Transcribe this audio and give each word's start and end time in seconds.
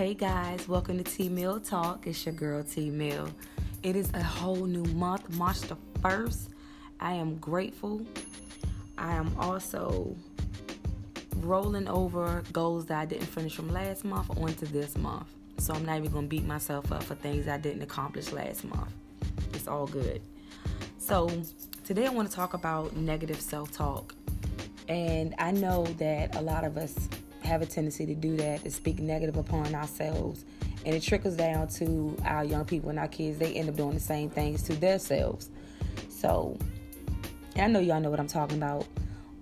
Hey 0.00 0.14
guys, 0.14 0.66
welcome 0.66 0.96
to 0.96 1.04
T 1.04 1.28
Mill 1.28 1.60
Talk. 1.60 2.06
It's 2.06 2.24
your 2.24 2.34
girl 2.34 2.62
T 2.62 2.88
Mill. 2.88 3.28
It 3.82 3.96
is 3.96 4.10
a 4.14 4.22
whole 4.22 4.64
new 4.64 4.84
month, 4.94 5.28
March 5.36 5.60
the 5.60 5.76
1st. 6.00 6.48
I 7.00 7.12
am 7.12 7.36
grateful. 7.36 8.06
I 8.96 9.12
am 9.12 9.30
also 9.38 10.16
rolling 11.40 11.86
over 11.86 12.42
goals 12.50 12.86
that 12.86 12.98
I 12.98 13.04
didn't 13.04 13.26
finish 13.26 13.54
from 13.54 13.68
last 13.68 14.06
month 14.06 14.30
onto 14.38 14.64
this 14.64 14.96
month. 14.96 15.26
So 15.58 15.74
I'm 15.74 15.84
not 15.84 15.98
even 15.98 16.12
going 16.12 16.24
to 16.24 16.30
beat 16.30 16.46
myself 16.46 16.90
up 16.92 17.02
for 17.02 17.14
things 17.14 17.46
I 17.46 17.58
didn't 17.58 17.82
accomplish 17.82 18.32
last 18.32 18.64
month. 18.64 18.90
It's 19.52 19.68
all 19.68 19.86
good. 19.86 20.22
So 20.96 21.30
today 21.84 22.06
I 22.06 22.08
want 22.08 22.26
to 22.30 22.34
talk 22.34 22.54
about 22.54 22.96
negative 22.96 23.42
self 23.42 23.70
talk. 23.70 24.14
And 24.88 25.34
I 25.36 25.50
know 25.50 25.84
that 25.98 26.36
a 26.36 26.40
lot 26.40 26.64
of 26.64 26.78
us 26.78 26.96
have 27.50 27.62
a 27.62 27.66
tendency 27.66 28.06
to 28.06 28.14
do 28.14 28.36
that, 28.36 28.62
to 28.62 28.70
speak 28.70 29.00
negative 29.00 29.36
upon 29.36 29.74
ourselves. 29.74 30.44
And 30.86 30.94
it 30.94 31.02
trickles 31.02 31.34
down 31.34 31.68
to 31.68 32.16
our 32.24 32.44
young 32.44 32.64
people 32.64 32.90
and 32.90 32.98
our 32.98 33.08
kids. 33.08 33.38
They 33.38 33.54
end 33.54 33.68
up 33.68 33.76
doing 33.76 33.94
the 33.94 34.00
same 34.00 34.30
things 34.30 34.62
to 34.64 34.74
themselves. 34.74 35.50
So, 36.08 36.56
I 37.56 37.66
know 37.66 37.80
y'all 37.80 38.00
know 38.00 38.10
what 38.10 38.20
I'm 38.20 38.28
talking 38.28 38.56
about. 38.56 38.86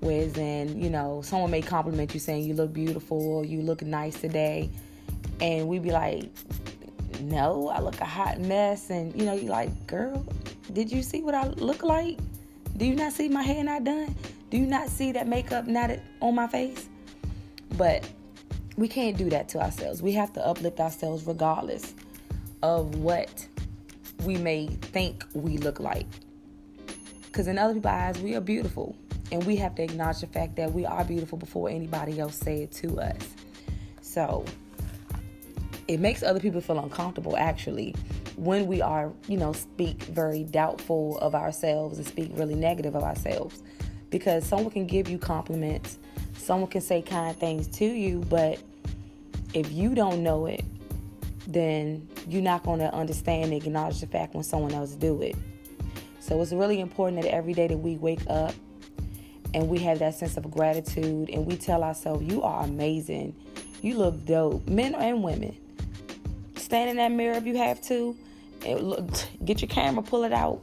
Whereas 0.00 0.36
in, 0.38 0.80
you 0.80 0.90
know, 0.90 1.22
someone 1.22 1.50
may 1.50 1.60
compliment 1.60 2.14
you 2.14 2.20
saying 2.20 2.44
you 2.44 2.54
look 2.54 2.72
beautiful 2.72 3.44
you 3.44 3.62
look 3.62 3.82
nice 3.82 4.20
today. 4.20 4.70
And 5.40 5.68
we 5.68 5.78
be 5.78 5.90
like, 5.90 6.30
no, 7.20 7.68
I 7.68 7.80
look 7.80 8.00
a 8.00 8.04
hot 8.04 8.40
mess. 8.40 8.90
And, 8.90 9.14
you 9.14 9.26
know, 9.26 9.34
you 9.34 9.48
like, 9.48 9.86
girl, 9.86 10.24
did 10.72 10.90
you 10.90 11.02
see 11.02 11.20
what 11.22 11.34
I 11.34 11.48
look 11.48 11.82
like? 11.82 12.18
Do 12.76 12.86
you 12.86 12.94
not 12.94 13.12
see 13.12 13.28
my 13.28 13.42
hair 13.42 13.62
not 13.62 13.84
done? 13.84 14.14
Do 14.50 14.56
you 14.56 14.66
not 14.66 14.88
see 14.88 15.12
that 15.12 15.26
makeup 15.26 15.66
not 15.66 15.90
on 16.20 16.34
my 16.34 16.46
face? 16.46 16.88
But 17.78 18.06
we 18.76 18.88
can't 18.88 19.16
do 19.16 19.30
that 19.30 19.48
to 19.50 19.60
ourselves. 19.60 20.02
We 20.02 20.12
have 20.12 20.32
to 20.34 20.44
uplift 20.44 20.80
ourselves 20.80 21.24
regardless 21.24 21.94
of 22.62 22.96
what 22.96 23.46
we 24.24 24.36
may 24.36 24.66
think 24.66 25.24
we 25.32 25.58
look 25.58 25.78
like. 25.78 26.06
Because 27.26 27.46
in 27.46 27.56
other 27.56 27.74
people's 27.74 27.92
eyes, 27.92 28.18
we 28.20 28.34
are 28.34 28.40
beautiful. 28.40 28.96
And 29.30 29.44
we 29.46 29.56
have 29.56 29.74
to 29.76 29.82
acknowledge 29.82 30.20
the 30.20 30.26
fact 30.26 30.56
that 30.56 30.72
we 30.72 30.84
are 30.84 31.04
beautiful 31.04 31.38
before 31.38 31.70
anybody 31.70 32.18
else 32.18 32.34
say 32.34 32.62
it 32.62 32.72
to 32.72 33.00
us. 33.00 33.20
So 34.00 34.44
it 35.86 36.00
makes 36.00 36.22
other 36.22 36.40
people 36.40 36.60
feel 36.60 36.78
uncomfortable 36.78 37.36
actually 37.36 37.94
when 38.36 38.66
we 38.66 38.80
are, 38.80 39.12
you 39.28 39.36
know, 39.36 39.52
speak 39.52 40.02
very 40.04 40.44
doubtful 40.44 41.18
of 41.18 41.34
ourselves 41.34 41.98
and 41.98 42.06
speak 42.06 42.30
really 42.34 42.54
negative 42.54 42.96
of 42.96 43.04
ourselves. 43.04 43.62
Because 44.10 44.44
someone 44.44 44.70
can 44.70 44.86
give 44.86 45.08
you 45.08 45.18
compliments 45.18 45.98
Someone 46.38 46.70
can 46.70 46.80
say 46.80 47.02
kind 47.02 47.36
things 47.36 47.68
to 47.76 47.84
you, 47.84 48.20
but 48.30 48.58
if 49.52 49.70
you 49.70 49.94
don't 49.94 50.22
know 50.22 50.46
it, 50.46 50.64
then 51.46 52.08
you're 52.26 52.42
not 52.42 52.62
going 52.62 52.78
to 52.78 52.94
understand 52.94 53.52
and 53.52 53.62
acknowledge 53.62 54.00
the 54.00 54.06
fact 54.06 54.34
when 54.34 54.44
someone 54.44 54.72
else 54.72 54.92
do 54.92 55.20
it. 55.20 55.36
So 56.20 56.40
it's 56.40 56.52
really 56.52 56.80
important 56.80 57.22
that 57.22 57.30
every 57.30 57.52
day 57.52 57.66
that 57.66 57.78
we 57.78 57.96
wake 57.96 58.20
up 58.28 58.54
and 59.54 59.68
we 59.68 59.78
have 59.78 59.98
that 60.00 60.14
sense 60.14 60.36
of 60.36 60.50
gratitude 60.50 61.30
and 61.30 61.46
we 61.46 61.56
tell 61.56 61.82
ourselves, 61.82 62.22
"You 62.24 62.42
are 62.42 62.64
amazing. 62.64 63.34
You 63.80 63.96
look 63.96 64.24
dope." 64.26 64.68
Men 64.68 64.94
and 64.94 65.22
women. 65.22 65.56
Stand 66.56 66.90
in 66.90 66.96
that 66.96 67.12
mirror 67.12 67.36
if 67.36 67.46
you 67.46 67.56
have 67.56 67.80
to. 67.82 68.14
Get 69.44 69.62
your 69.62 69.68
camera, 69.68 70.02
pull 70.02 70.24
it 70.24 70.32
out. 70.32 70.60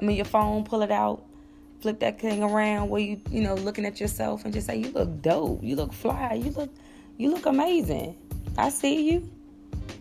I 0.00 0.04
mean, 0.04 0.16
your 0.16 0.26
phone, 0.26 0.64
pull 0.64 0.82
it 0.82 0.90
out 0.90 1.24
flip 1.82 1.98
that 1.98 2.20
thing 2.20 2.42
around 2.44 2.88
where 2.88 3.00
you 3.00 3.20
you 3.28 3.42
know 3.42 3.54
looking 3.54 3.84
at 3.84 4.00
yourself 4.00 4.44
and 4.44 4.54
just 4.54 4.68
say 4.68 4.76
you 4.76 4.90
look 4.92 5.20
dope. 5.20 5.62
You 5.62 5.74
look 5.76 5.92
fly. 5.92 6.34
You 6.34 6.52
look 6.52 6.70
you 7.18 7.30
look 7.30 7.46
amazing. 7.46 8.16
I 8.56 8.70
see 8.70 9.10
you. 9.10 9.28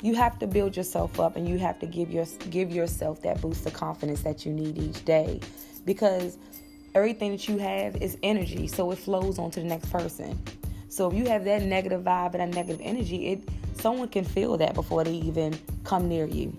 You 0.03 0.13
have 0.15 0.37
to 0.39 0.47
build 0.47 0.77
yourself 0.77 1.19
up 1.19 1.35
and 1.35 1.49
you 1.49 1.57
have 1.57 1.79
to 1.79 1.87
give 1.87 2.11
your 2.11 2.25
give 2.51 2.71
yourself 2.71 3.21
that 3.23 3.41
boost 3.41 3.65
of 3.65 3.73
confidence 3.73 4.21
that 4.21 4.45
you 4.45 4.53
need 4.53 4.77
each 4.77 5.03
day 5.05 5.39
because 5.85 6.37
everything 6.93 7.31
that 7.31 7.47
you 7.49 7.57
have 7.57 7.95
is 7.97 8.17
energy 8.21 8.67
so 8.67 8.91
it 8.91 8.97
flows 8.97 9.39
on 9.39 9.49
to 9.51 9.59
the 9.59 9.65
next 9.65 9.91
person. 9.91 10.39
So 10.87 11.09
if 11.09 11.17
you 11.17 11.25
have 11.25 11.45
that 11.45 11.63
negative 11.63 12.03
vibe 12.03 12.35
and 12.35 12.53
that 12.53 12.55
negative 12.55 12.81
energy 12.83 13.29
it 13.31 13.49
someone 13.73 14.09
can 14.09 14.23
feel 14.23 14.55
that 14.57 14.75
before 14.75 15.03
they 15.03 15.13
even 15.13 15.57
come 15.83 16.07
near 16.07 16.27
you. 16.27 16.55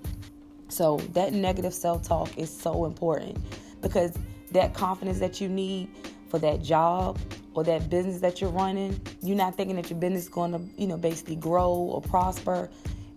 So 0.68 0.96
that 1.12 1.32
negative 1.32 1.74
self-talk 1.74 2.36
is 2.38 2.50
so 2.50 2.86
important 2.86 3.36
because 3.82 4.16
that 4.52 4.74
confidence 4.74 5.18
that 5.18 5.40
you 5.40 5.48
need 5.48 5.88
for 6.28 6.38
that 6.38 6.62
job 6.62 7.18
or 7.54 7.64
that 7.64 7.90
business 7.90 8.20
that 8.20 8.40
you're 8.40 8.50
running, 8.50 8.98
you're 9.22 9.36
not 9.36 9.54
thinking 9.56 9.76
that 9.76 9.90
your 9.90 9.98
business 9.98 10.24
is 10.24 10.28
going 10.28 10.52
to, 10.52 10.60
you 10.80 10.86
know, 10.86 10.96
basically 10.96 11.36
grow 11.36 11.72
or 11.72 12.00
prosper 12.00 12.70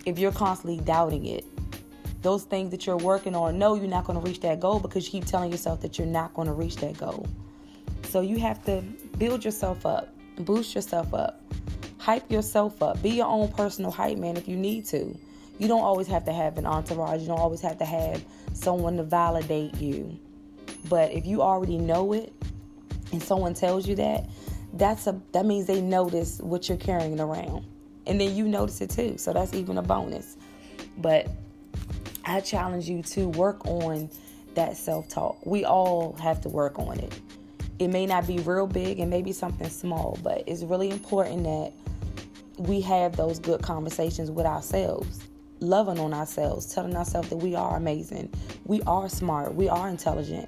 if 0.06 0.20
you're 0.20 0.32
constantly 0.32 0.84
doubting 0.84 1.26
it. 1.26 1.46
Those 2.22 2.44
things 2.44 2.72
that 2.72 2.86
you're 2.86 2.98
working 2.98 3.36
on, 3.36 3.58
no, 3.58 3.76
you're 3.76 3.88
not 3.88 4.06
going 4.06 4.20
to 4.20 4.26
reach 4.26 4.42
that 4.42 4.60
goal 4.60 4.80
because 4.80 5.06
you 5.06 5.12
keep 5.12 5.26
telling 5.26 5.52
yourself 5.52 5.82
that 5.82 5.98
you're 5.98 6.08
not 6.08 6.34
going 6.34 6.48
to 6.48 6.54
reach 6.54 6.76
that 6.78 6.98
goal. 6.98 7.28
So 8.04 8.22
you 8.22 8.38
have 8.40 8.64
to 8.66 8.82
build 9.18 9.46
yourself 9.46 9.86
up, 9.86 10.10
boost 10.40 10.74
yourself 10.76 11.14
up, 11.14 11.42
hype 11.98 12.30
yourself 12.32 12.82
up, 12.82 13.02
be 13.02 13.12
your 13.12 13.28
own 13.28 13.52
personal 13.52 13.92
hype 13.92 14.18
man 14.18 14.38
if 14.38 14.48
you 14.48 14.56
need 14.56 14.86
to. 14.86 15.18
You 15.58 15.68
don't 15.68 15.82
always 15.82 16.08
have 16.08 16.26
to 16.26 16.34
have 16.34 16.58
an 16.58 16.66
entourage, 16.66 17.22
you 17.22 17.28
don't 17.28 17.40
always 17.40 17.62
have 17.62 17.78
to 17.78 17.86
have 17.86 18.24
someone 18.54 18.98
to 18.98 19.04
validate 19.04 19.76
you. 19.76 20.20
But 20.90 21.12
if 21.12 21.26
you 21.26 21.42
already 21.42 21.78
know 21.78 22.14
it 22.14 22.34
and 23.12 23.22
someone 23.22 23.54
tells 23.54 23.88
you 23.88 23.96
that, 23.96 24.30
that's 24.74 25.08
a 25.08 25.20
that 25.32 25.46
means 25.46 25.68
they 25.68 25.82
notice 25.82 26.40
what 26.40 26.68
you're 26.68 26.78
carrying 26.78 27.20
around. 27.20 27.66
And 28.08 28.20
then 28.22 28.36
you 28.36 28.48
notice 28.48 28.82
it 28.82 28.90
too. 28.90 29.18
So 29.18 29.34
that's 29.34 29.54
even 29.54 29.78
a 29.78 29.82
bonus. 29.82 30.38
But 30.98 31.28
I 32.26 32.40
challenge 32.42 32.88
you 32.88 33.02
to 33.04 33.30
work 33.30 33.66
on 33.66 34.10
that 34.54 34.78
self-talk. 34.78 35.46
We 35.46 35.66
all 35.66 36.14
have 36.22 36.42
to 36.42 36.50
work 36.50 36.80
on 36.80 37.00
it. 37.00 37.20
It 37.78 37.90
may 37.90 38.06
not 38.06 38.26
be 38.26 38.40
real 38.40 38.68
big 38.68 39.00
and 39.00 39.10
maybe 39.10 39.32
something 39.32 39.70
small, 39.70 40.18
but 40.24 40.44
it's 40.48 40.64
really 40.64 40.90
important 40.90 41.44
that 41.44 41.74
we 42.58 42.80
have 42.82 43.18
those 43.18 43.38
good 43.38 43.62
conversations 43.62 44.32
with 44.32 44.46
ourselves, 44.46 45.20
loving 45.60 46.00
on 46.00 46.14
ourselves, 46.14 46.74
telling 46.74 46.96
ourselves 46.96 47.30
that 47.30 47.38
we 47.38 47.54
are 47.54 47.76
amazing, 47.76 48.32
we 48.64 48.82
are 48.84 49.10
smart, 49.10 49.54
we 49.54 49.68
are 49.68 49.90
intelligent, 49.90 50.48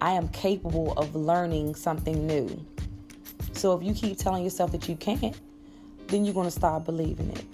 I 0.00 0.12
am 0.12 0.28
capable 0.28 0.92
of 0.92 1.14
learning 1.14 1.74
something 1.74 2.26
new. 2.26 2.64
So 3.52 3.76
if 3.76 3.82
you 3.82 3.92
keep 3.94 4.18
telling 4.18 4.44
yourself 4.44 4.72
that 4.72 4.88
you 4.88 4.96
can't, 4.96 5.36
then 6.06 6.24
you're 6.24 6.34
going 6.34 6.46
to 6.46 6.52
start 6.52 6.84
believing 6.84 7.30
it. 7.30 7.44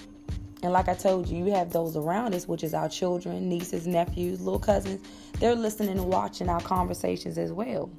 And 0.62 0.72
like 0.72 0.88
I 0.88 0.94
told 0.94 1.28
you, 1.28 1.44
you 1.44 1.52
have 1.52 1.72
those 1.72 1.96
around 1.96 2.34
us, 2.34 2.48
which 2.48 2.64
is 2.64 2.72
our 2.72 2.88
children, 2.88 3.48
nieces, 3.48 3.86
nephews, 3.86 4.40
little 4.40 4.58
cousins. 4.58 5.06
They're 5.38 5.54
listening 5.54 5.90
and 5.90 6.06
watching 6.06 6.48
our 6.48 6.60
conversations 6.60 7.36
as 7.36 7.52
well. 7.52 7.90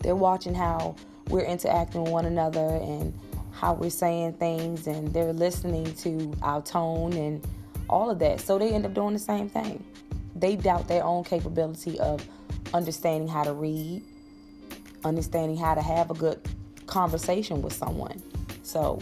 They're 0.00 0.16
watching 0.16 0.54
how 0.54 0.96
we're 1.28 1.44
interacting 1.44 2.04
with 2.04 2.12
one 2.12 2.26
another 2.26 2.66
and 2.66 3.12
how 3.52 3.74
we're 3.74 3.90
saying 3.90 4.34
things, 4.34 4.86
and 4.86 5.12
they're 5.12 5.32
listening 5.32 5.94
to 5.96 6.32
our 6.42 6.62
tone 6.62 7.12
and 7.12 7.46
all 7.88 8.10
of 8.10 8.18
that. 8.20 8.40
So 8.40 8.58
they 8.58 8.72
end 8.72 8.86
up 8.86 8.94
doing 8.94 9.12
the 9.12 9.18
same 9.18 9.48
thing. 9.48 9.84
They 10.34 10.56
doubt 10.56 10.88
their 10.88 11.04
own 11.04 11.22
capability 11.24 11.98
of 12.00 12.26
understanding 12.74 13.28
how 13.28 13.42
to 13.44 13.52
read, 13.52 14.02
understanding 15.04 15.56
how 15.56 15.74
to 15.74 15.82
have 15.82 16.10
a 16.10 16.14
good 16.14 16.40
conversation 16.86 17.62
with 17.62 17.72
someone. 17.72 18.22
So 18.62 19.00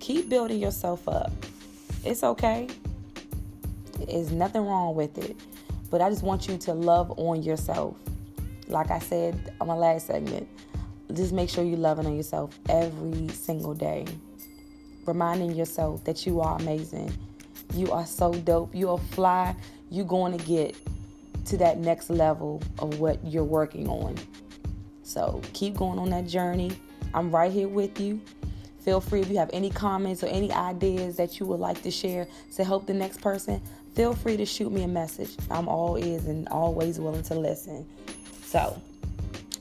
keep 0.00 0.28
building 0.28 0.58
yourself 0.58 1.08
up. 1.08 1.32
It's 2.04 2.24
okay. 2.24 2.68
There's 4.06 4.32
nothing 4.32 4.66
wrong 4.66 4.94
with 4.94 5.16
it. 5.18 5.36
But 5.90 6.00
I 6.00 6.08
just 6.08 6.22
want 6.22 6.48
you 6.48 6.56
to 6.58 6.72
love 6.72 7.12
on 7.18 7.42
yourself. 7.42 7.96
Like 8.68 8.90
I 8.90 8.98
said 8.98 9.54
on 9.60 9.68
my 9.68 9.74
last 9.74 10.06
segment, 10.06 10.48
just 11.12 11.32
make 11.32 11.50
sure 11.50 11.62
you're 11.62 11.78
loving 11.78 12.06
on 12.06 12.16
yourself 12.16 12.58
every 12.68 13.28
single 13.28 13.74
day. 13.74 14.06
Reminding 15.06 15.52
yourself 15.54 16.02
that 16.04 16.26
you 16.26 16.40
are 16.40 16.56
amazing. 16.56 17.12
You 17.74 17.92
are 17.92 18.06
so 18.06 18.32
dope. 18.32 18.74
You 18.74 18.90
are 18.90 18.98
fly. 18.98 19.54
You're 19.90 20.06
going 20.06 20.38
to 20.38 20.44
get 20.44 20.76
to 21.46 21.56
that 21.58 21.78
next 21.78 22.10
level 22.10 22.62
of 22.78 23.00
what 23.00 23.24
you're 23.24 23.44
working 23.44 23.88
on. 23.88 24.16
So 25.02 25.40
keep 25.52 25.74
going 25.76 25.98
on 25.98 26.10
that 26.10 26.26
journey. 26.26 26.72
I'm 27.14 27.30
right 27.30 27.52
here 27.52 27.68
with 27.68 28.00
you. 28.00 28.20
Feel 28.80 29.00
free 29.00 29.20
if 29.20 29.28
you 29.28 29.38
have 29.38 29.50
any 29.52 29.70
comments 29.70 30.24
or 30.24 30.26
any 30.26 30.50
ideas 30.52 31.16
that 31.16 31.38
you 31.38 31.46
would 31.46 31.60
like 31.60 31.82
to 31.82 31.90
share 31.90 32.26
to 32.56 32.64
help 32.64 32.86
the 32.86 32.94
next 32.94 33.20
person, 33.20 33.62
feel 33.94 34.12
free 34.12 34.36
to 34.36 34.44
shoot 34.44 34.72
me 34.72 34.82
a 34.82 34.88
message. 34.88 35.36
I'm 35.50 35.68
all 35.68 35.96
ears 35.98 36.26
and 36.26 36.48
always 36.48 36.98
willing 36.98 37.22
to 37.24 37.34
listen. 37.34 37.86
So, 38.44 38.80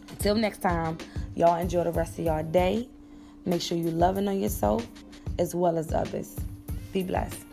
until 0.10 0.36
next 0.36 0.62
time, 0.62 0.98
y'all 1.36 1.60
enjoy 1.60 1.84
the 1.84 1.92
rest 1.92 2.18
of 2.18 2.26
your 2.26 2.42
day. 2.42 2.90
Make 3.46 3.62
sure 3.62 3.78
you're 3.78 3.92
loving 3.92 4.28
on 4.28 4.40
yourself 4.40 4.88
as 5.38 5.54
well 5.54 5.78
as 5.78 5.94
others. 5.94 6.36
Be 6.92 7.04
blessed. 7.04 7.51